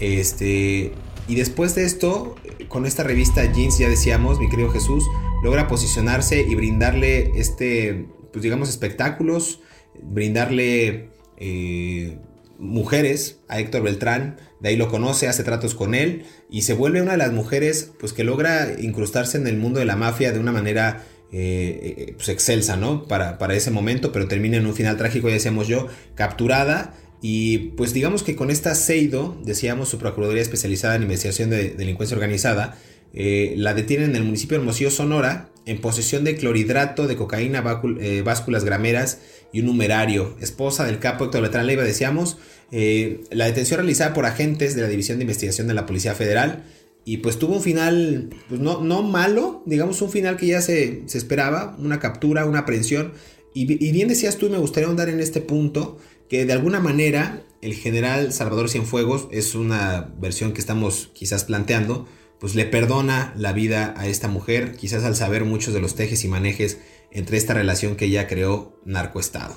[0.00, 0.92] Este,
[1.28, 2.36] y después de esto,
[2.68, 5.04] con esta revista Jeans, ya decíamos, mi querido Jesús,
[5.42, 9.60] logra posicionarse y brindarle este, pues digamos, espectáculos,
[10.02, 12.18] brindarle eh,
[12.58, 17.02] mujeres a Héctor Beltrán, de ahí lo conoce, hace tratos con él y se vuelve
[17.02, 20.38] una de las mujeres pues que logra incrustarse en el mundo de la mafia de
[20.38, 21.04] una manera
[21.36, 23.06] eh, pues excelsa, ¿no?
[23.06, 26.94] Para, para, ese momento, pero termina en un final trágico, ya decíamos yo, capturada
[27.26, 32.14] y pues digamos que con esta Seido, decíamos su Procuraduría Especializada en Investigación de Delincuencia
[32.14, 32.76] Organizada,
[33.14, 37.64] eh, la detienen en el municipio de Hermosillo, Sonora, en posesión de clorhidrato de cocaína,
[37.98, 39.20] eh, básculas grameras
[39.54, 40.36] y un numerario.
[40.40, 42.36] Esposa del capo Héctor Letrán Leiva, decíamos,
[42.72, 46.64] eh, la detención realizada por agentes de la División de Investigación de la Policía Federal
[47.04, 51.04] y pues tuvo un final, pues no, no malo, digamos un final que ya se,
[51.12, 53.12] esperaba, una captura, una aprehensión.
[53.52, 56.80] Y, y, bien decías tú, y me gustaría ahondar en este punto, que de alguna
[56.80, 62.06] manera el general Salvador Cienfuegos, es una versión que estamos quizás planteando,
[62.38, 66.24] pues le perdona la vida a esta mujer, quizás al saber muchos de los tejes
[66.24, 66.78] y manejes
[67.10, 69.56] entre esta relación que ella creó narcoestado.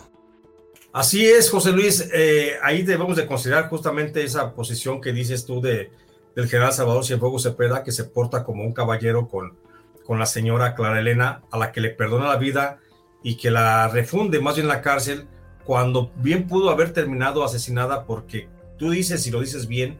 [0.93, 5.59] Así es, José Luis, eh, ahí debemos de considerar justamente esa posición que dices tú
[5.59, 5.91] de,
[6.37, 9.57] del general Salvador Cienfuegos Cepeda, que se porta como un caballero con,
[10.05, 12.77] con la señora Clara Elena, a la que le perdona la vida
[13.23, 15.27] y que la refunde más bien en la cárcel,
[15.65, 19.97] cuando bien pudo haber terminado asesinada porque tú dices, y lo dices bien,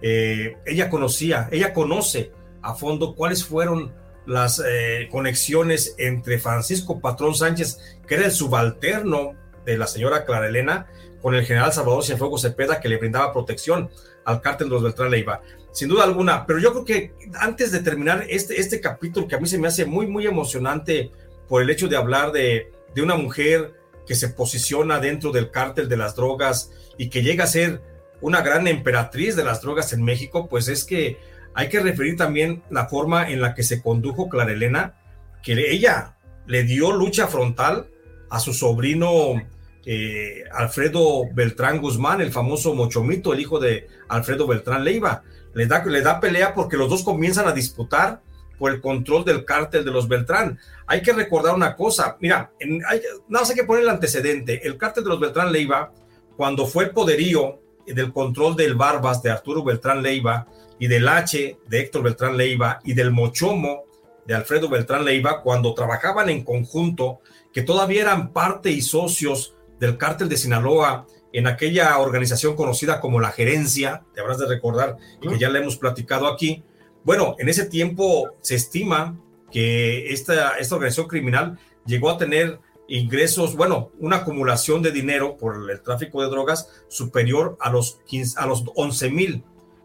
[0.00, 2.30] eh, ella conocía, ella conoce
[2.62, 3.92] a fondo cuáles fueron
[4.26, 9.32] las eh, conexiones entre Francisco Patrón Sánchez, que era el subalterno
[9.66, 10.86] de la señora Clara Elena,
[11.20, 13.90] con el general Salvador Cienfuegos Cepeda, que le brindaba protección
[14.24, 15.40] al cártel de los Beltrán Leiva.
[15.72, 19.40] Sin duda alguna, pero yo creo que antes de terminar este, este capítulo, que a
[19.40, 21.12] mí se me hace muy, muy emocionante
[21.48, 23.74] por el hecho de hablar de, de una mujer
[24.06, 27.80] que se posiciona dentro del cártel de las drogas y que llega a ser
[28.20, 31.18] una gran emperatriz de las drogas en México, pues es que
[31.54, 34.94] hay que referir también la forma en la que se condujo Clara Elena,
[35.42, 37.88] que ella le dio lucha frontal
[38.28, 39.40] a su sobrino
[39.84, 45.22] eh, Alfredo Beltrán Guzmán, el famoso Mochomito, el hijo de Alfredo Beltrán Leiva.
[45.54, 48.22] Le da, le da pelea porque los dos comienzan a disputar
[48.58, 50.58] por el control del cártel de los Beltrán.
[50.86, 54.66] Hay que recordar una cosa, mira, hay, nada más hay que poner el antecedente.
[54.66, 55.92] El cártel de los Beltrán Leiva,
[56.36, 60.46] cuando fue el poderío del control del Barbas de Arturo Beltrán Leiva
[60.78, 63.84] y del H de Héctor Beltrán Leiva y del Mochomo
[64.26, 67.20] de Alfredo Beltrán Leiva, cuando trabajaban en conjunto,
[67.52, 73.20] que todavía eran parte y socios del cártel de Sinaloa en aquella organización conocida como
[73.20, 76.64] la gerencia, te habrás de recordar, que ya le hemos platicado aquí,
[77.04, 79.18] bueno, en ese tiempo se estima
[79.50, 85.70] que esta, esta organización criminal llegó a tener ingresos, bueno, una acumulación de dinero por
[85.70, 89.44] el tráfico de drogas superior a los, 15, a los 11 mil,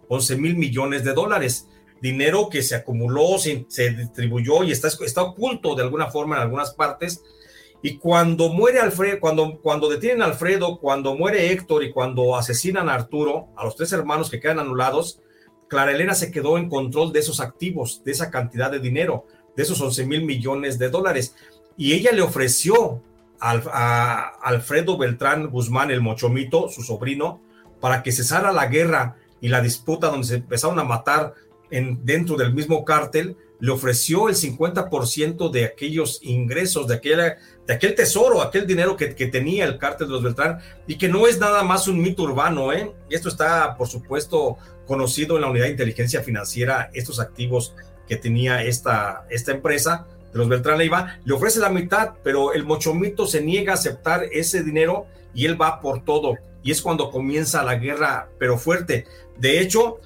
[0.10, 1.68] 11 mil millones de dólares.
[2.02, 6.42] Dinero que se acumuló, se, se distribuyó y está, está oculto de alguna forma en
[6.42, 7.24] algunas partes.
[7.86, 12.90] Y cuando muere Alfredo, cuando, cuando detienen a Alfredo, cuando muere Héctor y cuando asesinan
[12.90, 15.22] a Arturo, a los tres hermanos que quedan anulados,
[15.68, 19.62] Clara Elena se quedó en control de esos activos, de esa cantidad de dinero, de
[19.62, 21.36] esos 11 mil millones de dólares.
[21.78, 23.04] Y ella le ofreció
[23.40, 27.40] a, Alfredo Beltrán Guzmán, el mochomito, su sobrino,
[27.80, 31.36] para que cesara la guerra y la disputa donde se empezaron a matar
[31.70, 37.00] en, dentro del mismo cártel, le ofreció el 50% de aquellos ingresos, de,
[37.66, 41.08] de aquel tesoro, aquel dinero que, que, tenía el cártel de los Beltrán, y que
[41.08, 42.94] no es nada más un mito urbano, ¿eh?
[43.10, 47.74] Esto está, por supuesto, conocido en la unidad de inteligencia financiera, estos activos
[48.08, 52.66] que tenía esta, esta empresa de los Beltrán Leiva, le ofrece la mitad, pero el
[52.66, 56.36] Mochomito se niega a aceptar ese dinero y él va por todo.
[56.62, 59.06] Y es cuando comienza la guerra, pero fuerte.
[59.38, 60.00] De hecho,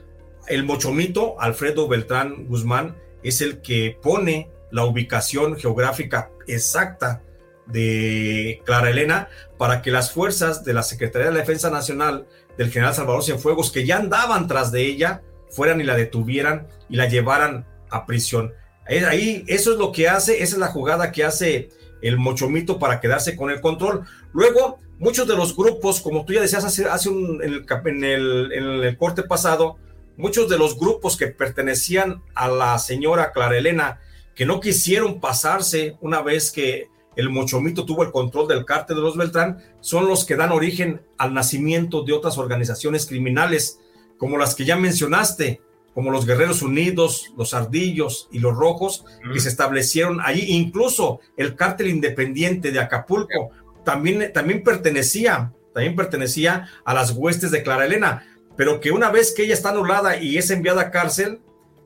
[0.48, 7.22] el Mochomito, Alfredo Beltrán Guzmán, es el que pone la ubicación geográfica exacta
[7.66, 12.28] de Clara Elena para que las fuerzas de la Secretaría de la Defensa Nacional
[12.58, 16.96] del general Salvador Cienfuegos, que ya andaban tras de ella, fueran y la detuvieran y
[16.98, 18.54] la llevaran a prisión.
[18.86, 21.70] Ahí, eso es lo que hace, esa es la jugada que hace
[22.02, 24.04] el Mochomito para quedarse con el control.
[24.34, 28.64] Luego, muchos de los grupos, como tú ya decías hace, hace un, en, el, en,
[28.84, 29.78] el, corte pasado,
[30.20, 34.02] muchos de los grupos que pertenecían a la señora Clara Elena,
[34.36, 39.02] que no quisieron pasarse una vez que el Mochomito tuvo el control del cártel de
[39.02, 43.80] los Beltrán, son los que dan origen al nacimiento de otras organizaciones criminales,
[44.18, 45.62] como las que ya mencionaste,
[45.94, 50.48] como los Guerreros Unidos, los Ardillos y los Rojos, que se establecieron allí.
[50.50, 53.52] Incluso el cártel independiente de Acapulco
[53.86, 58.29] también, también pertenecía, también pertenecía a las huestes de Clara Elena,
[58.60, 61.40] pero que una vez que ella está anulada y es enviada a cárcel,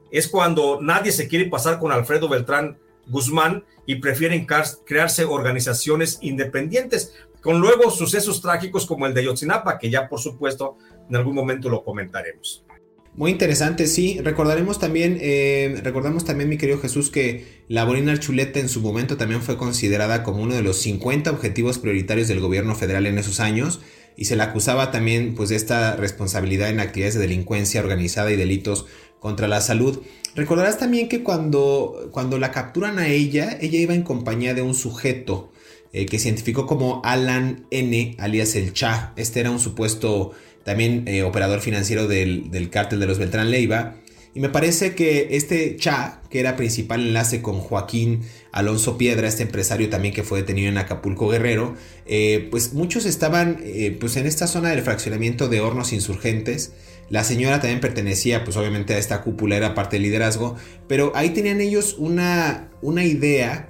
[0.09, 4.47] es cuando nadie se quiere pasar con Alfredo Beltrán Guzmán y prefieren
[4.83, 10.79] crearse organizaciones independientes, con luego sucesos trágicos como el de Yotzinapa, que ya por supuesto
[11.07, 12.65] en algún momento lo comentaremos.
[13.13, 14.19] Muy interesante, sí.
[14.23, 19.15] Recordaremos también, eh, recordamos también, mi querido Jesús, que la Borina Archuleta en su momento
[19.15, 23.39] también fue considerada como uno de los 50 objetivos prioritarios del gobierno federal en esos
[23.39, 23.82] años
[24.16, 28.36] y se le acusaba también pues de esta responsabilidad en actividades de delincuencia organizada y
[28.36, 28.86] delitos
[29.20, 30.01] contra la salud.
[30.36, 34.74] Recordarás también que cuando, cuando la capturan a ella, ella iba en compañía de un
[34.74, 35.51] sujeto
[35.93, 39.14] eh, que se identificó como Alan N, alias el Cha.
[39.16, 40.32] Este era un supuesto
[40.64, 43.95] también eh, operador financiero del, del cártel de los Beltrán Leiva.
[44.36, 48.21] Y me parece que este Cha, que era principal enlace con Joaquín
[48.51, 51.75] Alonso Piedra, este empresario también que fue detenido en Acapulco Guerrero,
[52.07, 56.73] eh, pues muchos estaban eh, pues en esta zona del fraccionamiento de hornos insurgentes.
[57.09, 60.55] La señora también pertenecía, pues obviamente a esta cúpula, era parte del liderazgo,
[60.88, 63.69] pero ahí tenían ellos una, una idea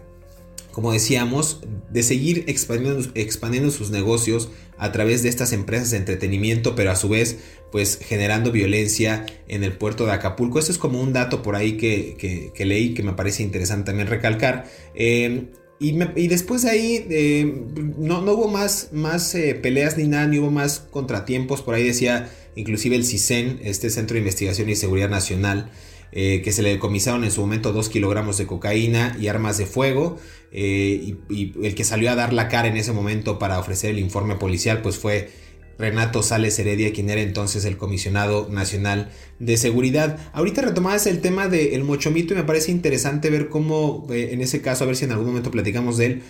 [0.72, 1.62] como decíamos,
[1.92, 6.96] de seguir expandiendo, expandiendo, sus negocios a través de estas empresas de entretenimiento, pero a
[6.96, 7.38] su vez,
[7.72, 10.60] pues generando violencia en el puerto de Acapulco.
[10.60, 14.66] Esto es como un dato por ahí que, leí que me parece interesante también recalcar.
[14.96, 15.48] Eh,
[15.80, 17.66] y, después de ahí eh,
[17.98, 21.62] no, hubo más, más eh, peleas ni nada, ni hubo más contratiempos.
[21.62, 25.72] Por ahí decía inclusive el CISEN, este Centro de Investigación y Seguridad Nacional,
[26.16, 29.66] eh, que se le decomisaron en su momento 2 kilogramos de cocaína y armas de
[29.66, 30.18] fuego.
[30.52, 34.00] Eh, y, el que salió a dar la cara en ese momento para ofrecer el
[34.00, 35.32] informe policial, pues fue
[35.80, 40.20] Renato Sales Heredia, quien era entonces el comisionado nacional de seguridad.
[40.34, 44.62] Ahorita retomabas el tema del mochomito y me parece interesante ver cómo, eh, en ese
[44.62, 46.22] caso, a ver si en algún momento platicamos de él,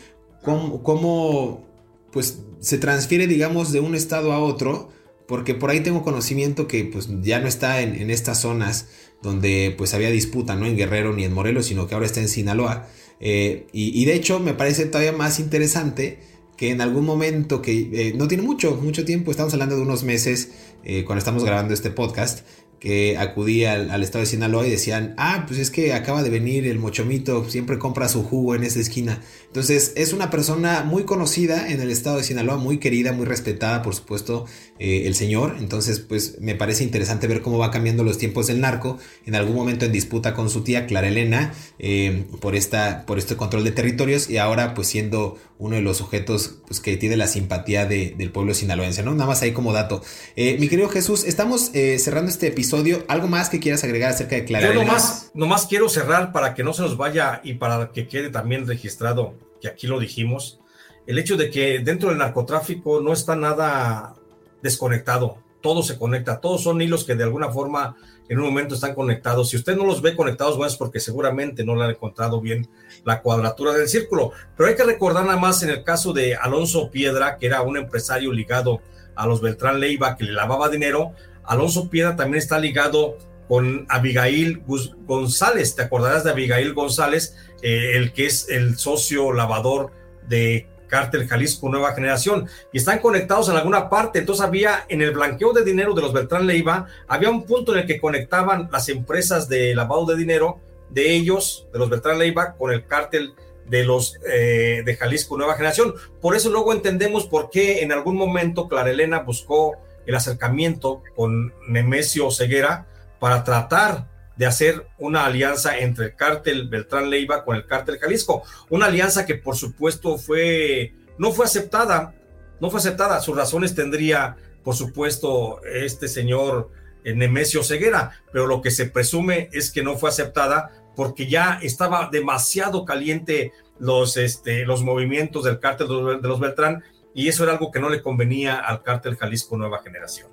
[0.41, 1.65] cómo,
[2.11, 4.89] pues se transfiere, digamos, de un estado a otro
[5.27, 8.87] porque por ahí tengo conocimiento que pues ya no está en, estas zonas
[9.21, 12.27] donde pues había disputa, no en Guerrero ni en Morelos, sino que ahora está en
[12.27, 12.87] Sinaloa.
[13.19, 16.19] Eh, y, de hecho me parece todavía más interesante
[16.57, 20.03] que en algún momento que eh, no tiene mucho, mucho tiempo, estamos hablando de unos
[20.03, 20.51] meses
[20.83, 22.45] eh, cuando estamos grabando este podcast,
[22.83, 26.67] que acudí al, estado de Sinaloa y decían, ah, pues es que acaba de venir
[26.67, 29.21] el mochomito, siempre compra su jugo en esa esquina.
[29.47, 33.83] Entonces es una persona muy conocida en el estado de Sinaloa, muy querida, muy respetada,
[33.83, 34.47] por supuesto,
[34.79, 35.55] eh, el señor.
[35.59, 38.97] Entonces, pues me parece interesante ver cómo va cambiando los tiempos del narco.
[39.25, 43.37] En algún momento en disputa con su tía Clara Elena eh, por, esta, por este
[43.37, 47.27] control de territorios y ahora pues siendo uno de los sujetos pues, que tiene la
[47.27, 49.13] simpatía del pueblo sinaloense, ¿no?
[49.13, 50.01] Nada más ahí como dato.
[50.35, 52.72] Eh, mi querido Jesús, estamos cerrando este episodio
[53.07, 54.67] ¿Algo más que quieras agregar acerca de Clara?
[54.67, 58.29] Yo nomás, nomás quiero cerrar para que no se nos vaya y para que quede
[58.29, 60.59] también registrado, que aquí lo dijimos,
[61.05, 64.15] el hecho de que dentro del narcotráfico no está nada
[64.61, 67.95] desconectado, todo se conecta, todos son hilos que de alguna forma
[68.29, 69.49] en un momento están conectados.
[69.49, 72.67] Si usted no los ve conectados, bueno, es porque seguramente no le han encontrado bien
[73.05, 74.31] la cuadratura del círculo.
[74.55, 77.77] Pero hay que recordar nada más en el caso de Alonso Piedra, que era un
[77.77, 78.81] empresario ligado
[79.15, 81.13] a los Beltrán Leiva, que le lavaba dinero,
[81.45, 83.17] Alonso Piedra también está ligado
[83.47, 84.63] con Abigail
[85.05, 85.75] González.
[85.75, 89.91] ¿Te acordarás de Abigail González, eh, el que es el socio lavador
[90.27, 92.47] de Cártel Jalisco Nueva Generación?
[92.71, 94.19] Y están conectados en alguna parte.
[94.19, 97.79] Entonces había en el blanqueo de dinero de los Beltrán Leiva, había un punto en
[97.79, 102.55] el que conectaban las empresas de lavado de dinero de ellos, de los Beltrán Leiva,
[102.57, 103.33] con el cártel
[103.67, 105.93] de los eh, de Jalisco Nueva Generación.
[106.21, 111.53] Por eso luego entendemos por qué en algún momento Clara Elena buscó el acercamiento con
[111.67, 112.87] Nemesio Ceguera
[113.19, 118.43] para tratar de hacer una alianza entre el cártel Beltrán Leiva con el cártel Jalisco.
[118.69, 122.15] Una alianza que por supuesto fue, no fue aceptada,
[122.59, 123.21] no fue aceptada.
[123.21, 126.71] Sus razones tendría, por supuesto, este señor
[127.03, 131.59] eh, Nemesio Ceguera, pero lo que se presume es que no fue aceptada porque ya
[131.61, 136.83] estaba demasiado caliente los, este, los movimientos del cártel de los Beltrán
[137.13, 140.27] y eso era algo que no le convenía al cártel Jalisco Nueva Generación.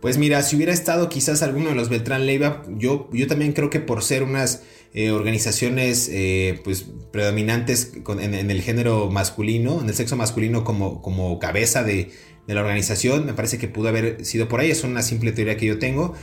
[0.00, 3.68] Pues mira, si hubiera estado quizás alguno de los Beltrán Leiva, yo, yo también creo
[3.68, 4.62] que por ser unas
[4.94, 11.38] eh, organizaciones eh, pues predominantes en, el género masculino, en el sexo masculino como, como
[11.38, 12.10] cabeza de,
[12.46, 15.58] de, la organización, me parece que pudo haber sido por ahí, es una simple teoría
[15.58, 16.14] que yo tengo,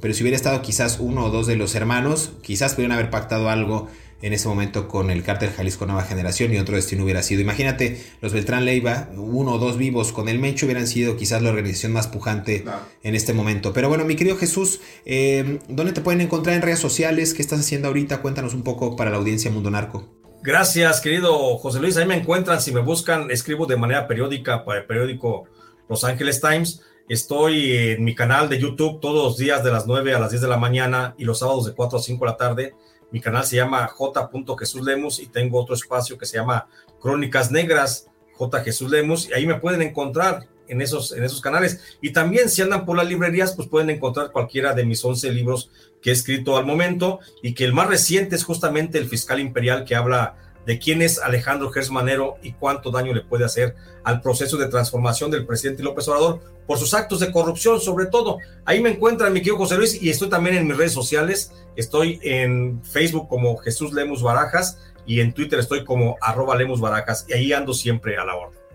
[0.00, 3.50] pero si hubiera estado quizás uno o dos de los hermanos, quizás pudieran haber pactado
[3.50, 3.88] algo
[4.22, 7.42] en ese momento con el cártel Jalisco Nueva Generación y otro destino hubiera sido.
[7.42, 11.50] Imagínate, los Beltrán Leiva, uno o dos vivos con el Mencho hubieran sido quizás la
[11.50, 12.64] organización más pujante
[13.02, 13.72] en este momento.
[13.72, 17.34] Pero bueno, mi querido Jesús, eh, ¿dónde te pueden encontrar en redes sociales?
[17.34, 18.22] ¿Qué estás haciendo ahorita?
[18.22, 20.08] Cuéntanos un poco para la audiencia Mundo Narco.
[20.42, 21.96] Gracias, querido José Luis.
[21.96, 22.60] Ahí me encuentran.
[22.60, 25.44] Si me buscan, escribo de manera periódica para el periódico
[25.88, 26.82] Los Ángeles Times.
[27.08, 30.42] Estoy en mi canal de YouTube todos los días de las 9 a las 10
[30.42, 32.74] de la mañana y los sábados de 4 a 5 de la tarde
[33.10, 34.28] mi canal se llama J.
[34.58, 36.68] Jesús Lemus y tengo otro espacio que se llama
[37.00, 38.62] Crónicas Negras, J.
[38.62, 41.80] Jesús Lemus, y ahí me pueden encontrar en esos, en esos canales.
[42.00, 45.70] Y también si andan por las librerías, pues pueden encontrar cualquiera de mis 11 libros
[46.02, 49.84] que he escrito al momento y que el más reciente es justamente El Fiscal Imperial
[49.84, 50.36] que habla
[50.66, 55.30] de quién es Alejandro Gersmanero y cuánto daño le puede hacer al proceso de transformación
[55.30, 58.38] del presidente López Obrador por sus actos de corrupción, sobre todo.
[58.64, 61.52] Ahí me encuentran mi querido José Luis y estoy también en mis redes sociales.
[61.76, 67.24] Estoy en Facebook como Jesús Lemus Barajas y en Twitter estoy como arroba Lemus Barajas
[67.28, 68.65] y ahí ando siempre a la orden.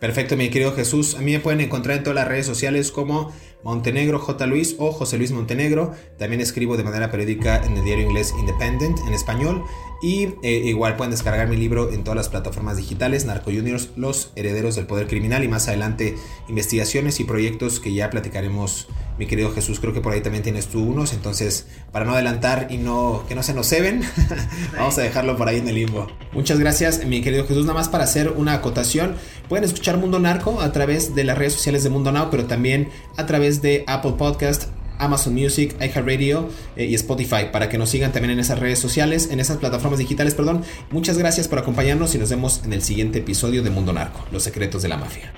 [0.00, 1.14] Perfecto, mi querido Jesús.
[1.16, 4.46] A mí me pueden encontrar en todas las redes sociales como Montenegro J.
[4.46, 5.92] Luis o José Luis Montenegro.
[6.18, 9.62] También escribo de manera periódica en el diario inglés Independent en español.
[10.00, 14.32] Y eh, igual pueden descargar mi libro en todas las plataformas digitales, Narco Juniors, Los
[14.36, 16.16] Herederos del Poder Criminal y más adelante
[16.48, 18.88] investigaciones y proyectos que ya platicaremos,
[19.20, 19.78] mi querido Jesús.
[19.78, 23.34] Creo que por ahí también tienes tú unos, entonces para no adelantar y no que
[23.34, 24.02] no se nos ceben,
[24.76, 26.08] vamos a dejarlo por ahí en el limbo.
[26.32, 27.66] Muchas gracias, mi querido Jesús.
[27.66, 29.16] Nada más para hacer una acotación,
[29.48, 32.88] pueden escuchar Mundo Narco a través de las redes sociales de Mundo Now, pero también
[33.18, 34.68] a través de Apple Podcast,
[34.98, 39.28] Amazon Music, iHeartRadio eh, y Spotify para que nos sigan también en esas redes sociales,
[39.30, 40.64] en esas plataformas digitales, perdón.
[40.90, 44.42] Muchas gracias por acompañarnos y nos vemos en el siguiente episodio de Mundo Narco, los
[44.42, 45.30] secretos de la mafia.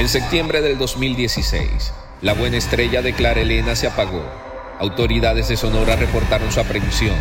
[0.00, 1.92] En septiembre del 2016,
[2.22, 4.24] la buena estrella de Clara Elena se apagó.
[4.78, 7.14] Autoridades de Sonora reportaron su aprehensión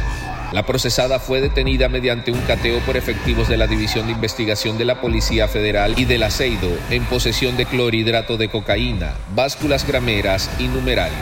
[0.51, 4.85] la procesada fue detenida mediante un cateo por efectivos de la División de Investigación de
[4.85, 10.63] la Policía Federal y del Aceido en posesión de clorhidrato de cocaína, básculas grameras y
[10.63, 11.17] numerario.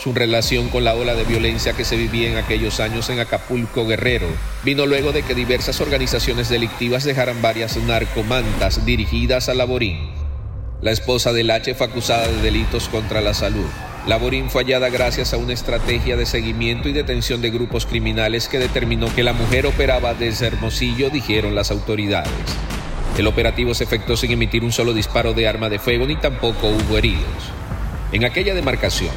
[0.00, 3.86] Su relación con la ola de violencia que se vivía en aquellos años en Acapulco
[3.86, 4.26] Guerrero
[4.64, 10.17] vino luego de que diversas organizaciones delictivas dejaran varias narcomantas dirigidas a Laborín.
[10.80, 13.66] La esposa del H fue acusada de delitos contra la salud.
[14.06, 18.60] Laborín fue hallada gracias a una estrategia de seguimiento y detención de grupos criminales que
[18.60, 22.30] determinó que la mujer operaba desde Hermosillo, dijeron las autoridades.
[23.18, 26.68] El operativo se efectuó sin emitir un solo disparo de arma de fuego ni tampoco
[26.68, 27.26] hubo heridos.
[28.12, 29.10] En aquella demarcación,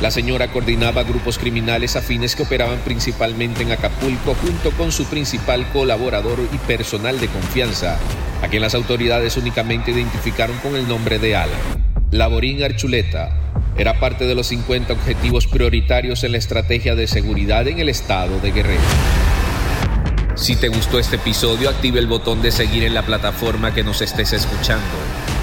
[0.00, 5.66] la señora coordinaba grupos criminales afines que operaban principalmente en Acapulco junto con su principal
[5.72, 7.98] colaborador y personal de confianza,
[8.42, 11.58] a quien las autoridades únicamente identificaron con el nombre de Alan.
[12.10, 13.36] Laborín Archuleta
[13.76, 18.38] era parte de los 50 objetivos prioritarios en la estrategia de seguridad en el estado
[18.40, 18.80] de Guerrero.
[20.36, 24.00] Si te gustó este episodio, active el botón de seguir en la plataforma que nos
[24.00, 24.84] estés escuchando,